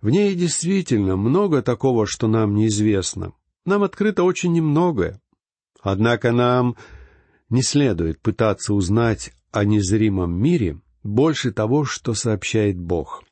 В 0.00 0.10
ней 0.10 0.36
действительно 0.36 1.16
много 1.16 1.62
такого, 1.62 2.06
что 2.06 2.28
нам 2.28 2.54
неизвестно. 2.54 3.32
Нам 3.66 3.82
открыто 3.82 4.22
очень 4.22 4.52
немногое. 4.52 5.20
Однако 5.82 6.30
нам 6.30 6.76
не 7.48 7.62
следует 7.64 8.20
пытаться 8.20 8.74
узнать 8.74 9.32
о 9.50 9.64
незримом 9.64 10.40
мире 10.40 10.78
больше 11.02 11.52
того, 11.52 11.84
что 11.84 12.14
сообщает 12.14 12.78
Бог. 12.78 13.24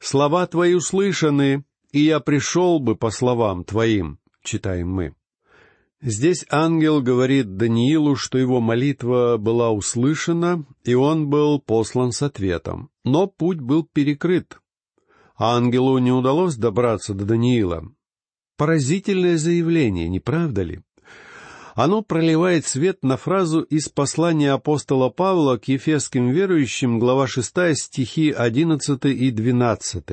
«Слова 0.00 0.46
твои 0.46 0.74
услышаны, 0.74 1.64
и 1.92 2.00
я 2.00 2.20
пришел 2.20 2.80
бы 2.80 2.96
по 2.96 3.10
словам 3.10 3.64
твоим»,— 3.64 4.18
читаем 4.42 4.90
мы. 4.90 5.14
Здесь 6.00 6.44
ангел 6.50 7.00
говорит 7.00 7.56
Даниилу, 7.56 8.16
что 8.16 8.36
его 8.36 8.60
молитва 8.60 9.36
была 9.38 9.70
услышана, 9.70 10.64
и 10.82 10.94
он 10.94 11.28
был 11.28 11.60
послан 11.60 12.10
с 12.10 12.22
ответом. 12.22 12.90
Но 13.04 13.28
путь 13.28 13.60
был 13.60 13.84
перекрыт. 13.84 14.58
Ангелу 15.36 15.98
не 15.98 16.10
удалось 16.10 16.56
добраться 16.56 17.14
до 17.14 17.24
Даниила. 17.24 17.84
Поразительное 18.56 19.36
заявление, 19.36 20.08
не 20.08 20.18
правда 20.18 20.62
ли? 20.62 20.82
Оно 21.74 22.02
проливает 22.02 22.66
свет 22.66 23.02
на 23.02 23.16
фразу 23.16 23.62
из 23.62 23.88
послания 23.88 24.52
апостола 24.52 25.08
Павла 25.08 25.56
к 25.56 25.68
ефесским 25.68 26.30
верующим, 26.30 26.98
глава 26.98 27.26
6, 27.26 27.50
стихи 27.74 28.30
11 28.30 29.04
и 29.06 29.30
12. 29.30 30.04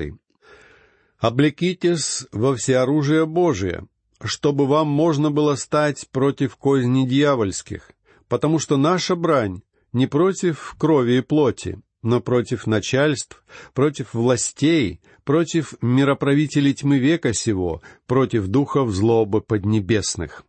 «Облекитесь 1.18 2.26
во 2.32 2.56
всеоружие 2.56 3.26
Божие, 3.26 3.86
чтобы 4.22 4.66
вам 4.66 4.88
можно 4.88 5.30
было 5.30 5.54
стать 5.54 6.08
против 6.10 6.56
козни 6.56 7.06
дьявольских, 7.06 7.90
потому 8.28 8.58
что 8.58 8.78
наша 8.78 9.14
брань 9.14 9.60
не 9.92 10.06
против 10.06 10.74
крови 10.78 11.18
и 11.18 11.20
плоти, 11.20 11.78
но 12.02 12.22
против 12.22 12.66
начальств, 12.66 13.44
против 13.74 14.14
властей, 14.14 15.02
против 15.24 15.74
мироправителей 15.82 16.72
тьмы 16.72 16.96
века 16.98 17.34
сего, 17.34 17.82
против 18.06 18.46
духов 18.46 18.90
злобы 18.92 19.42
поднебесных. 19.42 20.46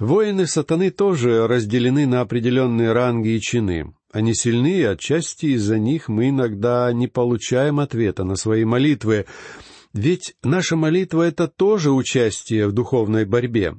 Воины 0.00 0.46
сатаны 0.46 0.90
тоже 0.90 1.46
разделены 1.46 2.06
на 2.06 2.22
определенные 2.22 2.92
ранги 2.92 3.36
и 3.36 3.40
чины. 3.40 3.94
Они 4.10 4.34
сильны, 4.34 4.78
и 4.78 4.82
отчасти 4.82 5.46
из-за 5.54 5.78
них 5.78 6.08
мы 6.08 6.30
иногда 6.30 6.90
не 6.94 7.06
получаем 7.06 7.80
ответа 7.80 8.24
на 8.24 8.36
свои 8.36 8.64
молитвы, 8.64 9.26
ведь 9.92 10.36
наша 10.42 10.74
молитва— 10.74 11.22
это 11.28 11.48
тоже 11.48 11.92
участие 11.92 12.66
в 12.66 12.72
духовной 12.72 13.26
борьбе. 13.26 13.76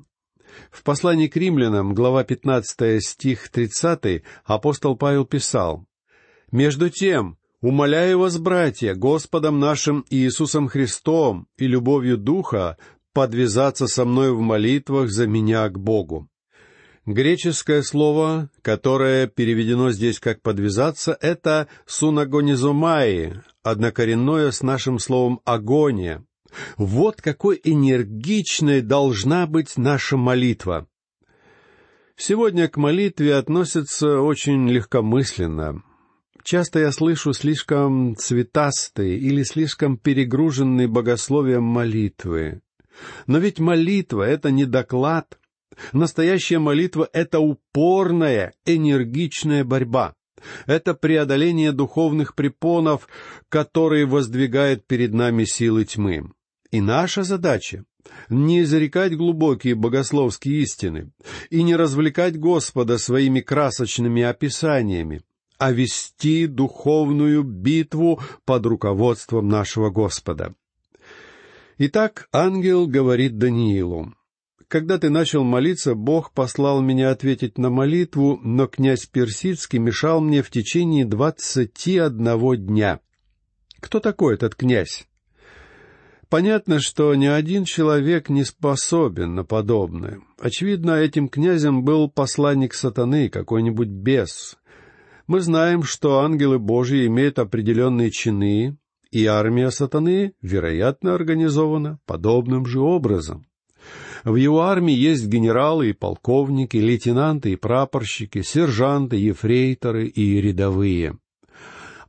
В 0.70 0.84
послании 0.84 1.28
к 1.28 1.36
римлянам, 1.38 1.96
глава 1.96 2.24
15, 2.24 3.04
стих 3.04 3.50
30, 3.50 4.22
апостол 4.46 4.96
Павел 4.96 5.26
писал, 5.26 5.88
«Между 6.52 6.92
тем, 6.92 7.40
умоляю 7.62 8.20
вас, 8.20 8.38
братья, 8.38 8.94
Господом 8.94 9.60
нашим 9.60 10.06
Иисусом 10.12 10.68
Христом 10.68 11.48
и 11.58 11.66
любовью 11.66 12.18
Духа 12.20 12.78
подвязаться 13.13 13.88
со 13.88 14.06
мной 14.06 14.32
в 14.34 14.39
молитвах 14.39 15.10
за 15.10 15.28
меня 15.28 15.67
к 15.69 15.80
Богу». 15.80 16.28
Греческое 17.08 17.82
слово, 17.82 18.50
которое 18.62 19.26
переведено 19.26 19.91
здесь 19.91 20.19
как 20.19 20.41
«подвязаться», 20.41 21.17
это 21.19 21.67
«сунагонизомаи», 21.88 23.41
однокоренное 23.63 24.52
с 24.52 24.62
нашим 24.62 25.00
словом 25.00 25.41
«агония». 25.43 26.24
Вот 26.78 27.21
какой 27.21 27.60
энергичной 27.63 28.82
должна 28.82 29.47
быть 29.47 29.78
наша 29.78 30.15
молитва. 30.17 30.88
Сегодня 32.15 32.67
к 32.67 32.78
молитве 32.78 33.36
относятся 33.36 34.19
очень 34.19 34.69
легкомысленно. 34.69 35.82
Часто 36.43 36.80
я 36.80 36.91
слышу 36.91 37.34
слишком 37.34 38.15
цветастые 38.15 39.17
или 39.17 39.41
слишком 39.43 39.97
перегруженные 39.97 40.88
богословием 40.88 41.63
молитвы. 41.63 42.62
Но 43.28 43.38
ведь 43.40 43.60
молитва— 43.60 44.24
это 44.28 44.52
не 44.52 44.66
доклад. 44.66 45.40
Настоящая 45.94 46.60
молитва— 46.60 47.10
это 47.14 47.40
упорная, 47.40 48.54
энергичная 48.66 49.64
борьба. 49.64 50.16
Это 50.66 50.94
преодоление 50.94 51.72
духовных 51.72 52.36
препонов, 52.36 53.08
которые 53.50 54.06
воздвигают 54.06 54.86
перед 54.88 55.14
нами 55.14 55.46
силы 55.46 55.86
тьмы. 55.86 56.32
И 56.72 56.82
наша 56.82 57.24
задача— 57.24 57.84
не 58.30 58.64
зарекать 58.64 59.16
глубокие 59.16 59.76
богословские 59.76 60.62
истины 60.62 61.12
и 61.50 61.64
не 61.64 61.76
развлекать 61.76 62.40
Господа 62.40 62.98
своими 62.98 63.42
красочными 63.42 64.24
описаниями, 64.24 65.22
а 65.58 65.72
вести 65.72 66.48
духовную 66.48 67.44
битву 67.44 68.20
под 68.46 68.66
руководством 68.66 69.48
нашего 69.48 69.92
Господа. 69.92 70.56
Итак, 71.84 72.28
ангел 72.32 72.86
говорит 72.86 73.39
Даниилу, 73.39 74.13
«Когда 74.67 75.00
ты 75.00 75.10
начал 75.10 75.44
молиться, 75.44 75.96
Бог 75.96 76.32
послал 76.32 76.80
меня 76.80 77.10
ответить 77.10 77.58
на 77.58 77.72
молитву, 77.72 78.39
но 78.44 78.67
князь 78.67 79.08
Персидский 79.08 79.80
мешал 79.80 80.22
мне 80.22 80.44
в 80.44 80.52
течение 80.52 81.06
двадцати 81.06 81.98
одного 81.98 82.54
дня». 82.54 83.00
Кто 83.80 84.00
такой 84.00 84.36
этот 84.36 84.54
князь? 84.54 85.08
Понятно, 86.30 86.80
что 86.80 87.15
ни 87.15 87.26
один 87.26 87.65
человек 87.65 88.30
не 88.30 88.44
способен 88.44 89.34
на 89.34 89.44
подобное. 89.44 90.22
Очевидно, 90.39 90.91
этим 90.91 91.30
князем 91.30 91.84
был 91.84 92.12
посланник 92.12 92.76
сатаны, 92.76 93.28
какой-нибудь 93.28 93.89
бес, 93.89 94.56
мы 95.26 95.39
знаем, 95.39 95.82
что 95.82 96.20
ангелы 96.20 96.60
Божьи 96.60 97.08
имеют 97.08 97.39
определенные 97.39 98.12
чины, 98.12 98.78
и 99.12 99.26
армия 99.26 99.71
сатаны, 99.71 100.34
вероятно, 100.41 101.13
организована 101.13 102.00
подобным 102.06 102.65
же 102.65 102.80
образом. 102.80 103.45
В 104.24 104.36
его 104.36 104.62
армии 104.62 104.93
есть 104.93 105.28
генералы 105.28 105.89
и 105.89 105.93
полковники, 105.93 106.78
лейтенанты 106.78 107.54
и 107.54 107.56
прапорщики, 107.56 108.41
сержанты, 108.43 109.17
ефрейторы 109.17 110.08
и 110.08 110.39
рядовые. 110.39 111.17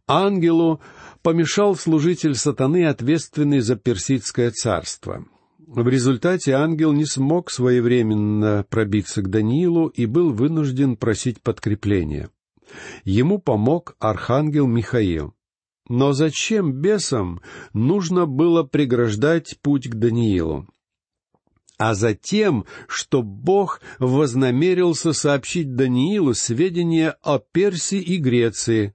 Ангелу 0.07 0.81
помешал 1.23 1.75
служитель 1.75 2.35
сатаны, 2.35 2.87
ответственный 2.87 3.61
за 3.61 3.77
персидское 3.77 4.51
царство. 4.51 5.25
В 5.59 5.89
результате 5.89 6.53
ангел 6.53 6.93
не 6.93 7.07
смог 7.07 7.51
своевременно 7.51 8.67
пробиться 8.69 9.23
к 9.23 9.31
Даниилу 9.31 9.87
и 9.87 10.05
был 10.05 10.33
вынужден 10.33 10.97
просить 10.97 11.41
подкрепления. 11.41 12.29
Ему 13.05 13.39
помог 13.39 13.97
архангел 13.99 14.67
Михаил. 14.67 15.35
Но 15.89 16.13
зачем 16.13 16.73
бесам 16.73 17.41
нужно 17.73 18.27
было 18.27 18.63
преграждать 18.63 19.59
путь 19.63 19.89
к 19.89 19.95
Даниилу? 19.95 20.67
а 21.83 21.95
затем, 21.95 22.65
что 22.87 23.23
Бог 23.23 23.81
вознамерился 23.99 25.13
сообщить 25.13 25.75
Даниилу 25.75 26.33
сведения 26.33 27.17
о 27.23 27.41
Персии 27.41 28.01
и 28.01 28.19
Греции. 28.19 28.95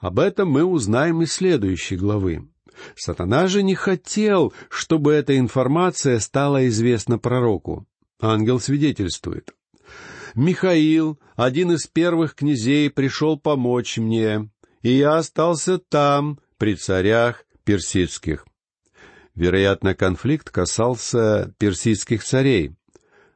Об 0.00 0.18
этом 0.18 0.48
мы 0.48 0.64
узнаем 0.64 1.20
из 1.20 1.34
следующей 1.34 1.96
главы. 1.96 2.48
Сатана 2.96 3.48
же 3.48 3.62
не 3.62 3.74
хотел, 3.74 4.54
чтобы 4.70 5.12
эта 5.12 5.38
информация 5.38 6.18
стала 6.20 6.66
известна 6.68 7.18
пророку. 7.18 7.86
Ангел 8.18 8.60
свидетельствует. 8.60 9.54
«Михаил, 10.34 11.20
один 11.36 11.72
из 11.72 11.86
первых 11.86 12.34
князей, 12.34 12.88
пришел 12.88 13.38
помочь 13.38 13.98
мне, 13.98 14.48
и 14.82 14.92
я 14.92 15.16
остался 15.16 15.78
там, 15.78 16.38
при 16.58 16.74
царях 16.74 17.44
персидских». 17.64 18.44
Вероятно, 19.34 19.94
конфликт 19.94 20.50
касался 20.50 21.54
персидских 21.58 22.22
царей. 22.22 22.74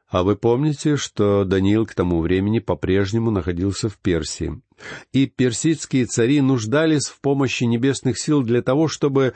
А 0.07 0.23
вы 0.23 0.35
помните, 0.35 0.95
что 0.95 1.43
Даниил 1.43 1.85
к 1.85 1.93
тому 1.93 2.21
времени 2.21 2.59
по-прежнему 2.59 3.29
находился 3.29 3.89
в 3.89 3.97
Персии. 3.97 4.61
И 5.11 5.25
персидские 5.25 6.05
цари 6.05 6.39
нуждались 6.39 7.07
в 7.07 7.19
помощи 7.19 7.65
небесных 7.65 8.19
сил 8.19 8.43
для 8.43 8.61
того, 8.61 8.87
чтобы 8.87 9.33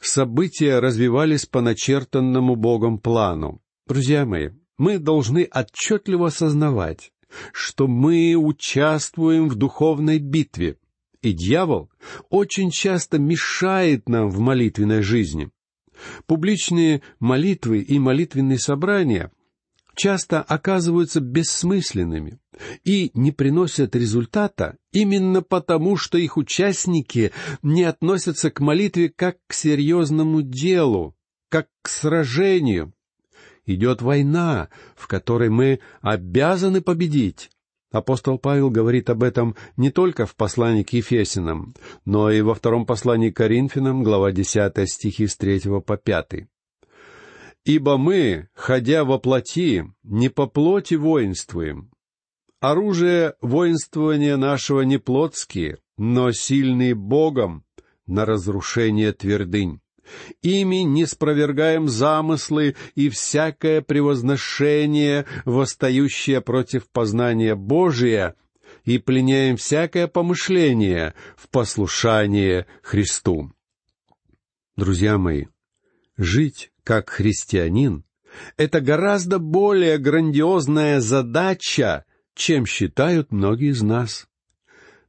события 0.00 0.78
развивались 0.78 1.44
по 1.44 1.60
начертанному 1.60 2.56
Богом 2.56 2.98
плану. 2.98 3.60
Друзья 3.86 4.24
мои, 4.24 4.50
мы 4.78 4.98
должны 4.98 5.46
отчетливо 5.52 6.28
осознавать, 6.28 7.12
что 7.52 7.86
мы 7.86 8.34
участвуем 8.36 9.48
в 9.48 9.56
духовной 9.56 10.18
битве, 10.18 10.78
и 11.22 11.32
дьявол 11.32 11.90
очень 12.28 12.70
часто 12.70 13.18
мешает 13.18 14.08
нам 14.08 14.30
в 14.30 14.38
молитвенной 14.38 15.02
жизни. 15.02 15.50
Публичные 16.26 17.02
молитвы 17.18 17.80
и 17.80 17.98
молитвенные 17.98 18.58
собрания 18.58 19.30
часто 19.94 20.40
оказываются 20.40 21.20
бессмысленными 21.20 22.38
и 22.84 23.10
не 23.14 23.32
приносят 23.32 23.94
результата 23.94 24.76
именно 24.92 25.42
потому, 25.42 25.96
что 25.96 26.16
их 26.16 26.36
участники 26.36 27.32
не 27.62 27.84
относятся 27.84 28.50
к 28.50 28.60
молитве 28.60 29.10
как 29.10 29.36
к 29.46 29.52
серьезному 29.52 30.40
делу, 30.40 31.16
как 31.50 31.68
к 31.82 31.88
сражению. 31.88 32.94
Идет 33.66 34.00
война, 34.00 34.68
в 34.96 35.06
которой 35.06 35.50
мы 35.50 35.80
обязаны 36.00 36.80
победить. 36.80 37.50
Апостол 37.92 38.38
Павел 38.38 38.70
говорит 38.70 39.10
об 39.10 39.22
этом 39.24 39.56
не 39.76 39.90
только 39.90 40.24
в 40.24 40.36
послании 40.36 40.84
к 40.84 40.92
Ефесинам, 40.92 41.74
но 42.04 42.30
и 42.30 42.40
во 42.40 42.54
втором 42.54 42.86
послании 42.86 43.30
к 43.30 43.36
Коринфянам, 43.36 44.04
глава 44.04 44.30
10 44.30 44.88
стихи 44.88 45.26
с 45.26 45.36
3 45.36 45.80
по 45.84 45.96
5. 45.96 46.48
«Ибо 47.64 47.98
мы, 47.98 48.48
ходя 48.54 49.04
во 49.04 49.18
плоти, 49.18 49.84
не 50.04 50.28
по 50.28 50.46
плоти 50.46 50.94
воинствуем. 50.94 51.90
Оружие 52.60 53.34
воинствования 53.40 54.36
нашего 54.36 54.82
не 54.82 54.98
плотские, 54.98 55.78
но 55.98 56.30
сильные 56.30 56.94
Богом 56.94 57.64
на 58.06 58.24
разрушение 58.24 59.12
твердынь. 59.12 59.80
Ими 60.42 60.82
не 60.84 61.06
спровергаем 61.06 61.88
замыслы 61.88 62.76
и 62.94 63.08
всякое 63.08 63.80
превозношение, 63.80 65.26
восстающее 65.44 66.40
против 66.40 66.88
познания 66.90 67.54
Божия, 67.54 68.34
и 68.84 68.98
пленяем 68.98 69.56
всякое 69.56 70.06
помышление 70.06 71.14
в 71.36 71.48
послушание 71.48 72.66
Христу. 72.82 73.52
Друзья 74.76 75.18
мои, 75.18 75.46
жить 76.16 76.72
как 76.84 77.10
христианин— 77.10 78.04
это 78.56 78.80
гораздо 78.80 79.38
более 79.38 79.98
грандиозная 79.98 81.00
задача, 81.00 82.04
чем 82.34 82.64
считают 82.66 83.32
многие 83.32 83.70
из 83.70 83.82
нас. 83.82 84.28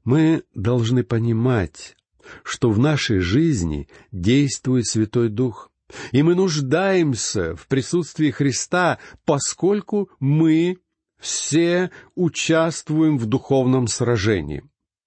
Мы 0.04 0.44
должны 0.54 1.04
понимать, 1.04 1.96
что 2.44 2.70
в 2.70 2.80
нашей 2.80 3.20
жизни 3.20 3.88
действует 4.12 4.88
Святой 4.88 5.30
Дух. 5.30 5.72
И 6.12 6.24
мы 6.24 6.36
нуждаемся 6.36 7.56
в 7.56 7.68
присутствии 7.68 8.32
Христа, 8.32 9.00
поскольку 9.26 10.10
мы 10.20 10.78
все 11.20 11.92
участвуем 12.16 13.18
в 13.18 13.26
духовном 13.26 13.88
сражении. 13.88 14.64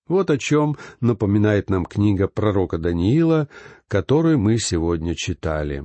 Вот 0.06 0.30
о 0.30 0.38
чем 0.38 0.76
напоминает 1.00 1.70
нам 1.70 1.86
книга 1.86 2.28
пророка 2.28 2.78
Даниила, 2.78 3.48
которую 3.88 4.38
мы 4.38 4.58
сегодня 4.58 5.14
читали. 5.14 5.84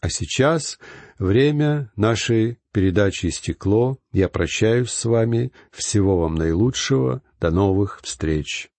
А 0.00 0.08
сейчас 0.08 0.78
время 1.18 1.92
нашей 1.94 2.58
передачи 2.72 3.26
истекло. 3.26 3.98
Я 4.12 4.28
прощаюсь 4.28 4.90
с 4.90 5.04
вами. 5.04 5.52
Всего 5.70 6.18
вам 6.18 6.36
наилучшего. 6.36 7.22
До 7.38 7.50
новых 7.50 8.00
встреч. 8.02 8.69